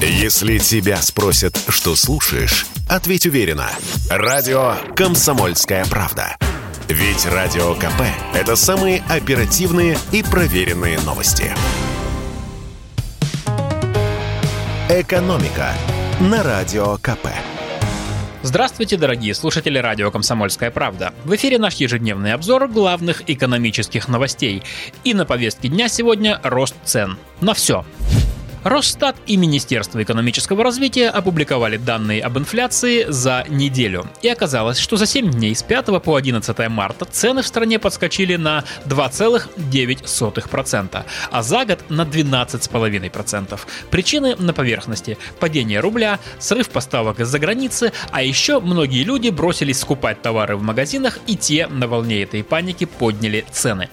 Если 0.00 0.58
тебя 0.58 0.96
спросят, 0.98 1.58
что 1.68 1.96
слушаешь, 1.96 2.66
ответь 2.86 3.24
уверенно. 3.24 3.70
Радио 4.10 4.74
«Комсомольская 4.94 5.86
правда». 5.86 6.36
Ведь 6.86 7.24
Радио 7.24 7.74
КП– 7.74 8.02
это 8.34 8.56
самые 8.56 9.02
оперативные 9.08 9.96
и 10.12 10.22
проверенные 10.22 11.00
новости. 11.00 11.50
«Экономика» 14.90 15.72
на 16.20 16.42
Радио 16.42 16.98
КП. 16.98 17.28
Здравствуйте, 18.42 18.98
дорогие 18.98 19.34
слушатели 19.34 19.78
радио 19.78 20.10
«Комсомольская 20.10 20.70
правда». 20.70 21.14
В 21.24 21.34
эфире 21.34 21.58
наш 21.58 21.74
ежедневный 21.76 22.34
обзор 22.34 22.68
главных 22.68 23.22
экономических 23.28 24.08
новостей. 24.08 24.62
И 25.04 25.14
на 25.14 25.24
повестке 25.24 25.68
дня 25.68 25.88
сегодня 25.88 26.38
рост 26.44 26.76
цен. 26.84 27.18
На 27.40 27.54
все. 27.54 27.84
Росстат 28.66 29.14
и 29.28 29.36
Министерство 29.36 30.02
экономического 30.02 30.64
развития 30.64 31.08
опубликовали 31.08 31.76
данные 31.76 32.20
об 32.20 32.36
инфляции 32.36 33.06
за 33.08 33.44
неделю. 33.48 34.08
И 34.22 34.28
оказалось, 34.28 34.78
что 34.78 34.96
за 34.96 35.06
7 35.06 35.30
дней 35.30 35.54
с 35.54 35.62
5 35.62 36.02
по 36.02 36.16
11 36.16 36.68
марта 36.68 37.04
цены 37.04 37.42
в 37.42 37.46
стране 37.46 37.78
подскочили 37.78 38.34
на 38.34 38.64
2,9%, 38.86 41.04
а 41.30 41.42
за 41.44 41.64
год 41.64 41.78
на 41.90 42.02
12,5%. 42.02 43.60
Причины 43.90 44.34
на 44.34 44.52
поверхности. 44.52 45.16
Падение 45.38 45.78
рубля, 45.78 46.18
срыв 46.40 46.68
поставок 46.70 47.20
из-за 47.20 47.38
границы, 47.38 47.92
а 48.10 48.24
еще 48.24 48.58
многие 48.58 49.04
люди 49.04 49.28
бросились 49.28 49.78
скупать 49.78 50.22
товары 50.22 50.56
в 50.56 50.62
магазинах 50.64 51.20
и 51.28 51.36
те 51.36 51.68
на 51.68 51.86
волне 51.86 52.24
этой 52.24 52.42
паники 52.42 52.84
подняли 52.84 53.44
цены. 53.52 53.90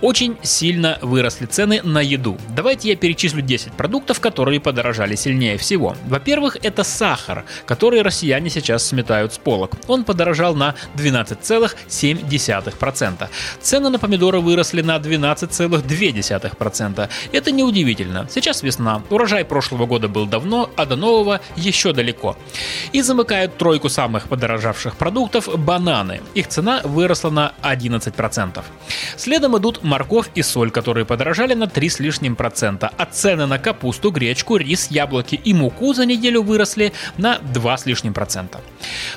Очень 0.00 0.36
сильно 0.42 0.98
выросли 1.02 1.46
цены 1.46 1.80
на 1.82 2.00
еду. 2.00 2.36
Давайте 2.50 2.88
я 2.88 2.96
перечислю 2.96 3.42
10 3.42 3.74
продуктов, 3.74 4.18
которые 4.20 4.60
подорожали 4.60 5.14
сильнее 5.14 5.56
всего. 5.56 5.96
Во-первых, 6.06 6.56
это 6.62 6.82
сахар, 6.84 7.44
который 7.66 8.02
россияне 8.02 8.50
сейчас 8.50 8.86
сметают 8.86 9.32
с 9.34 9.38
полок. 9.38 9.72
Он 9.86 10.04
подорожал 10.04 10.54
на 10.54 10.74
12,7%. 10.96 13.28
Цены 13.60 13.90
на 13.90 13.98
помидоры 13.98 14.40
выросли 14.40 14.82
на 14.82 14.96
12,2%. 14.96 17.08
Это 17.32 17.50
неудивительно. 17.50 18.28
Сейчас 18.30 18.62
весна. 18.62 19.02
Урожай 19.10 19.44
прошлого 19.44 19.86
года 19.86 20.08
был 20.08 20.26
давно, 20.26 20.70
а 20.76 20.86
до 20.86 20.96
нового 20.96 21.40
еще 21.56 21.92
далеко. 21.92 22.36
И 22.92 23.02
замыкают 23.02 23.56
тройку 23.56 23.88
самых 23.88 24.28
подорожавших 24.28 24.96
продуктов 24.96 25.48
бананы. 25.58 26.20
Их 26.34 26.48
цена 26.48 26.80
выросла 26.84 27.30
на 27.30 27.52
11%. 27.62 28.62
Следом 29.16 29.44
Следом 29.44 29.56
идут 29.74 29.84
морковь 29.84 30.26
и 30.34 30.42
соль, 30.42 30.70
которые 30.70 31.04
подорожали 31.04 31.54
на 31.54 31.66
3 31.66 31.88
с 31.88 32.00
лишним 32.00 32.36
процента, 32.36 32.90
а 32.96 33.06
цены 33.06 33.46
на 33.46 33.58
капусту, 33.58 34.10
гречку, 34.10 34.56
рис, 34.56 34.88
яблоки 34.90 35.40
и 35.44 35.54
муку 35.54 35.94
за 35.94 36.06
неделю 36.06 36.42
выросли 36.42 36.92
на 37.18 37.38
2 37.38 37.76
с 37.76 37.86
лишним 37.86 38.12
процента. 38.12 38.60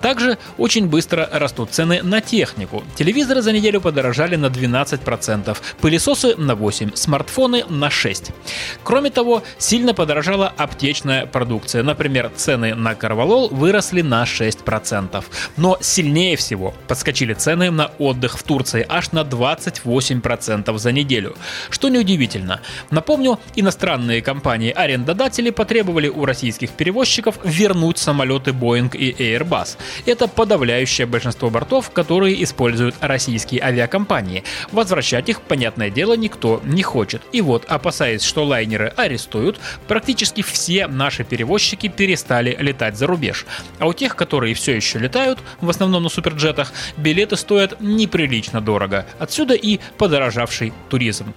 Также 0.00 0.38
очень 0.58 0.86
быстро 0.86 1.28
растут 1.32 1.70
цены 1.70 2.02
на 2.02 2.20
технику. 2.20 2.82
Телевизоры 2.96 3.42
за 3.42 3.52
неделю 3.52 3.80
подорожали 3.80 4.36
на 4.36 4.46
12%, 4.46 5.56
пылесосы 5.80 6.36
на 6.36 6.52
8%, 6.52 6.96
смартфоны 6.96 7.64
на 7.68 7.88
6%. 7.88 8.32
Кроме 8.84 9.10
того, 9.10 9.42
сильно 9.58 9.94
подорожала 9.94 10.52
аптечная 10.56 11.26
продукция. 11.26 11.82
Например, 11.82 12.30
цены 12.36 12.74
на 12.74 12.94
карвалол 12.94 13.48
выросли 13.48 14.02
на 14.02 14.24
6%. 14.24 15.24
Но 15.56 15.78
сильнее 15.80 16.36
всего 16.36 16.74
подскочили 16.88 17.34
цены 17.34 17.70
на 17.70 17.90
отдых 17.98 18.38
в 18.38 18.42
Турции 18.42 18.86
аж 18.88 19.12
на 19.12 19.24
28 19.24 20.20
8% 20.40 20.78
за 20.78 20.92
неделю. 20.92 21.36
Что 21.70 21.88
неудивительно. 21.88 22.60
Напомню, 22.90 23.38
иностранные 23.54 24.22
компании-арендодатели 24.22 25.50
потребовали 25.50 26.08
у 26.08 26.24
российских 26.24 26.70
перевозчиков 26.70 27.38
вернуть 27.44 27.98
самолеты 27.98 28.50
Boeing 28.50 28.96
и 28.96 29.12
Airbus. 29.12 29.76
Это 30.06 30.28
подавляющее 30.28 31.06
большинство 31.06 31.50
бортов, 31.50 31.90
которые 31.90 32.42
используют 32.42 32.94
российские 33.00 33.62
авиакомпании. 33.62 34.44
Возвращать 34.72 35.28
их, 35.28 35.42
понятное 35.42 35.90
дело, 35.90 36.14
никто 36.14 36.60
не 36.64 36.82
хочет. 36.82 37.22
И 37.32 37.40
вот, 37.40 37.64
опасаясь, 37.66 38.22
что 38.22 38.44
лайнеры 38.44 38.92
арестуют, 38.96 39.60
практически 39.88 40.42
все 40.42 40.86
наши 40.86 41.24
перевозчики 41.24 41.88
перестали 41.88 42.56
летать 42.58 42.96
за 42.96 43.06
рубеж. 43.06 43.46
А 43.78 43.86
у 43.86 43.92
тех, 43.92 44.16
которые 44.16 44.54
все 44.54 44.74
еще 44.74 44.98
летают, 44.98 45.38
в 45.60 45.68
основном 45.68 46.02
на 46.02 46.08
суперджетах, 46.08 46.72
билеты 46.96 47.36
стоят 47.36 47.80
неприлично 47.80 48.60
дорого. 48.60 49.06
Отсюда 49.18 49.54
и 49.54 49.80
подорожавший 50.20 50.72
туризм. 50.90 51.32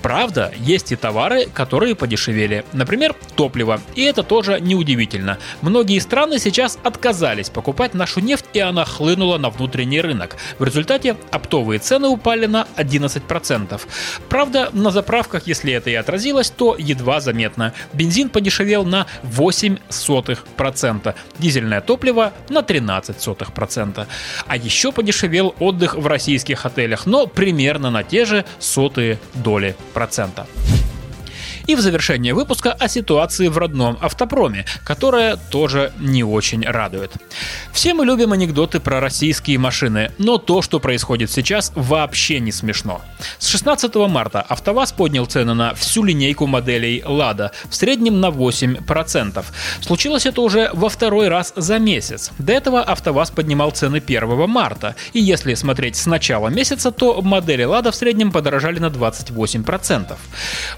Правда, 0.00 0.52
есть 0.56 0.92
и 0.92 0.96
товары, 0.96 1.46
которые 1.46 1.96
подешевели. 1.96 2.64
Например, 2.72 3.14
топливо. 3.34 3.80
И 3.96 4.02
это 4.02 4.22
тоже 4.22 4.60
неудивительно. 4.60 5.38
Многие 5.60 5.98
страны 5.98 6.38
сейчас 6.38 6.78
отказались 6.84 7.50
покупать 7.50 7.94
нашу 7.94 8.20
нефть, 8.20 8.44
и 8.52 8.60
она 8.60 8.84
хлынула 8.84 9.38
на 9.38 9.50
внутренний 9.50 10.00
рынок. 10.00 10.36
В 10.60 10.64
результате 10.64 11.16
оптовые 11.32 11.80
цены 11.80 12.06
упали 12.06 12.46
на 12.46 12.68
11%. 12.76 13.80
Правда, 14.28 14.70
на 14.72 14.90
заправках, 14.90 15.48
если 15.48 15.72
это 15.72 15.90
и 15.90 15.94
отразилось, 15.94 16.50
то 16.50 16.76
едва 16.78 17.20
заметно. 17.20 17.72
Бензин 17.92 18.28
подешевел 18.28 18.84
на 18.84 19.06
0,08%, 19.24 21.14
дизельное 21.38 21.80
топливо 21.80 22.32
на 22.48 22.60
13%. 22.60 24.06
А 24.46 24.56
еще 24.56 24.92
подешевел 24.92 25.56
отдых 25.58 25.96
в 25.96 26.06
российских 26.06 26.66
отелях, 26.66 27.06
но 27.06 27.26
примерно 27.26 27.90
на 27.90 28.04
те 28.28 28.34
же 28.34 28.44
сотые 28.58 29.18
доли 29.34 29.74
процента. 29.94 30.46
И 31.68 31.74
в 31.74 31.82
завершение 31.82 32.32
выпуска 32.32 32.72
о 32.72 32.88
ситуации 32.88 33.48
в 33.48 33.58
родном 33.58 33.98
автопроме, 34.00 34.64
которая 34.84 35.36
тоже 35.36 35.92
не 35.98 36.24
очень 36.24 36.64
радует. 36.64 37.12
Все 37.72 37.92
мы 37.92 38.06
любим 38.06 38.32
анекдоты 38.32 38.80
про 38.80 39.00
российские 39.00 39.58
машины, 39.58 40.10
но 40.16 40.38
то, 40.38 40.62
что 40.62 40.80
происходит 40.80 41.30
сейчас, 41.30 41.70
вообще 41.74 42.40
не 42.40 42.52
смешно. 42.52 43.02
С 43.38 43.48
16 43.48 43.94
марта 43.96 44.40
АвтоВАЗ 44.40 44.92
поднял 44.92 45.26
цены 45.26 45.52
на 45.52 45.74
всю 45.74 46.04
линейку 46.04 46.46
моделей 46.46 47.02
«Лада», 47.04 47.52
в 47.68 47.74
среднем 47.74 48.18
на 48.18 48.28
8%. 48.28 49.44
Случилось 49.82 50.24
это 50.24 50.40
уже 50.40 50.70
во 50.72 50.88
второй 50.88 51.28
раз 51.28 51.52
за 51.54 51.78
месяц. 51.78 52.30
До 52.38 52.54
этого 52.54 52.80
АвтоВАЗ 52.80 53.32
поднимал 53.32 53.72
цены 53.72 53.96
1 53.96 54.48
марта. 54.48 54.96
И 55.12 55.20
если 55.20 55.52
смотреть 55.52 55.96
с 55.96 56.06
начала 56.06 56.48
месяца, 56.48 56.92
то 56.92 57.20
модели 57.20 57.64
«Лада» 57.64 57.92
в 57.92 57.94
среднем 57.94 58.32
подорожали 58.32 58.78
на 58.78 58.86
28%. 58.86 60.16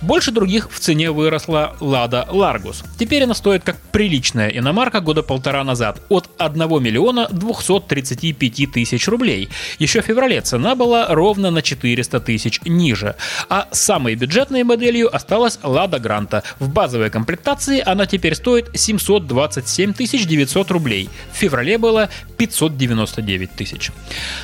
Больше 0.00 0.30
других 0.30 0.70
в 0.78 0.80
цене 0.80 1.10
выросла 1.10 1.74
Lada 1.80 2.28
Largus. 2.30 2.84
Теперь 2.98 3.24
она 3.24 3.34
стоит 3.34 3.64
как 3.64 3.76
приличная 3.90 4.48
иномарка 4.48 5.00
года 5.00 5.24
полтора 5.24 5.64
назад 5.64 6.00
от 6.08 6.30
1 6.38 6.60
миллиона 6.80 7.26
235 7.32 8.72
тысяч 8.72 9.08
рублей. 9.08 9.48
Еще 9.80 10.02
в 10.02 10.04
феврале 10.04 10.40
цена 10.40 10.76
была 10.76 11.08
ровно 11.08 11.50
на 11.50 11.62
400 11.62 12.20
тысяч 12.20 12.60
ниже. 12.64 13.16
А 13.48 13.66
самой 13.72 14.14
бюджетной 14.14 14.62
моделью 14.62 15.12
осталась 15.14 15.58
Lada 15.64 16.00
Granta. 16.00 16.44
В 16.60 16.68
базовой 16.68 17.10
комплектации 17.10 17.82
она 17.84 18.06
теперь 18.06 18.36
стоит 18.36 18.70
727 18.72 19.94
900 19.94 20.70
рублей. 20.70 21.10
В 21.32 21.36
феврале 21.36 21.76
было 21.76 22.08
599 22.36 23.50
тысяч. 23.50 23.90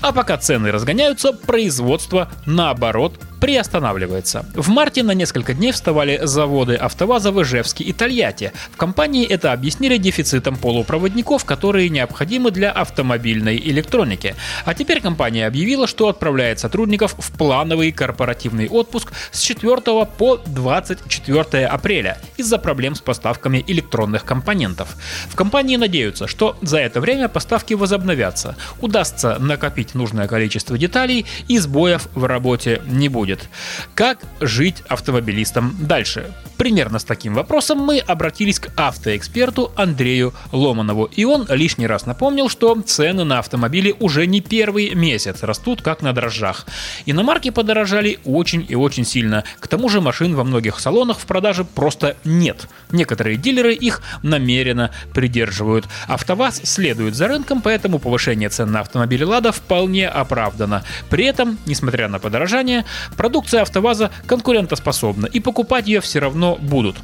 А 0.00 0.10
пока 0.10 0.38
цены 0.38 0.72
разгоняются, 0.72 1.32
производство 1.32 2.28
наоборот 2.46 3.20
приостанавливается. 3.40 4.46
В 4.54 4.68
марте 4.68 5.02
на 5.02 5.12
несколько 5.12 5.54
дней 5.54 5.72
вставали 5.72 6.20
заводы 6.22 6.74
АвтоВАЗа 6.74 7.32
в 7.32 7.42
Ижевске 7.42 7.84
и 7.84 7.92
Тольятти. 7.92 8.52
В 8.72 8.76
компании 8.76 9.26
это 9.26 9.52
объяснили 9.52 9.98
дефицитом 9.98 10.56
полупроводников, 10.56 11.44
которые 11.44 11.88
необходимы 11.88 12.50
для 12.50 12.70
автомобильной 12.70 13.56
электроники. 13.58 14.34
А 14.64 14.74
теперь 14.74 15.00
компания 15.00 15.46
объявила, 15.46 15.86
что 15.86 16.08
отправляет 16.08 16.60
сотрудников 16.60 17.14
в 17.18 17.36
плановый 17.36 17.92
корпоративный 17.92 18.68
отпуск 18.68 19.12
с 19.30 19.40
4 19.40 19.76
по 20.18 20.40
24 20.46 21.66
апреля 21.66 22.18
из-за 22.36 22.58
проблем 22.58 22.94
с 22.94 23.00
поставками 23.00 23.62
электронных 23.66 24.24
компонентов. 24.24 24.96
В 25.28 25.36
компании 25.36 25.76
надеются, 25.76 26.26
что 26.26 26.56
за 26.62 26.78
это 26.78 27.00
время 27.00 27.28
поставки 27.28 27.74
возобновятся, 27.74 28.56
удастся 28.80 29.36
накопить 29.38 29.94
нужное 29.94 30.26
количество 30.26 30.78
деталей 30.78 31.26
и 31.48 31.58
сбоев 31.58 32.08
в 32.14 32.24
работе 32.24 32.82
не 32.86 33.08
будет 33.08 33.25
будет. 33.26 33.48
Как 33.94 34.18
жить 34.40 34.82
автомобилистам 34.88 35.76
дальше? 35.80 36.32
Примерно 36.56 36.98
с 36.98 37.04
таким 37.04 37.34
вопросом 37.34 37.78
мы 37.78 37.98
обратились 37.98 38.58
к 38.60 38.70
автоэксперту 38.76 39.72
Андрею 39.76 40.32
Ломанову. 40.52 41.04
И 41.04 41.24
он 41.24 41.46
лишний 41.50 41.86
раз 41.86 42.06
напомнил, 42.06 42.48
что 42.48 42.80
цены 42.80 43.24
на 43.24 43.40
автомобили 43.40 43.94
уже 44.00 44.26
не 44.26 44.40
первый 44.40 44.94
месяц 44.94 45.42
растут 45.42 45.82
как 45.82 46.02
на 46.02 46.12
дрожжах. 46.12 46.66
Иномарки 47.04 47.50
подорожали 47.50 48.18
очень 48.24 48.64
и 48.68 48.74
очень 48.74 49.04
сильно. 49.04 49.44
К 49.60 49.68
тому 49.68 49.88
же 49.88 50.00
машин 50.00 50.34
во 50.34 50.44
многих 50.44 50.80
салонах 50.80 51.18
в 51.18 51.26
продаже 51.26 51.64
просто 51.64 52.16
нет. 52.24 52.68
Некоторые 52.90 53.36
дилеры 53.36 53.74
их 53.74 54.02
намеренно 54.22 54.92
придерживают. 55.12 55.86
АвтоВАЗ 56.08 56.62
следует 56.64 57.14
за 57.14 57.28
рынком, 57.28 57.60
поэтому 57.60 57.98
повышение 57.98 58.48
цен 58.48 58.70
на 58.70 58.80
автомобили 58.80 59.24
«Лада» 59.24 59.52
вполне 59.52 60.08
оправдано. 60.08 60.84
При 61.10 61.24
этом, 61.26 61.58
несмотря 61.66 62.08
на 62.08 62.18
подорожание, 62.18 62.84
продукция 63.16 63.62
АвтоВАЗа 63.62 64.10
конкурентоспособна 64.26 65.26
и 65.26 65.40
покупать 65.40 65.86
ее 65.86 66.00
все 66.00 66.18
равно 66.18 66.56
будут. 66.56 66.96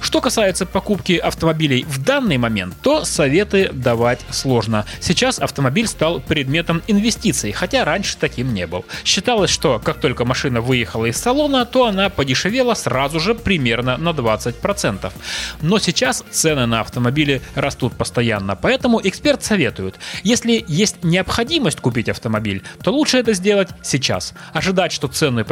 Что 0.00 0.20
касается 0.20 0.66
покупки 0.66 1.14
автомобилей 1.14 1.84
в 1.88 2.02
данный 2.02 2.38
момент, 2.38 2.74
то 2.82 3.04
советы 3.04 3.70
давать 3.72 4.20
сложно. 4.30 4.84
Сейчас 5.00 5.38
автомобиль 5.38 5.86
стал 5.86 6.20
предметом 6.20 6.82
инвестиций, 6.86 7.52
хотя 7.52 7.84
раньше 7.84 8.16
таким 8.18 8.52
не 8.52 8.66
был. 8.66 8.84
Считалось, 9.04 9.50
что 9.50 9.80
как 9.82 10.00
только 10.00 10.24
машина 10.24 10.60
выехала 10.60 11.06
из 11.06 11.16
салона, 11.16 11.64
то 11.64 11.86
она 11.86 12.08
подешевела 12.10 12.74
сразу 12.74 13.20
же 13.20 13.34
примерно 13.34 13.96
на 13.96 14.10
20%. 14.10 15.12
Но 15.62 15.78
сейчас 15.78 16.24
цены 16.30 16.66
на 16.66 16.80
автомобили 16.80 17.40
растут 17.54 17.94
постоянно, 17.94 18.56
поэтому 18.56 19.00
эксперт 19.02 19.42
советует, 19.42 19.96
если 20.22 20.64
есть 20.66 21.02
необходимость 21.02 21.80
купить 21.80 22.08
автомобиль, 22.08 22.62
то 22.82 22.92
лучше 22.92 23.18
это 23.18 23.32
сделать 23.32 23.68
сейчас. 23.82 24.34
Ожидать, 24.52 24.92
что 24.92 25.08
цены 25.08 25.44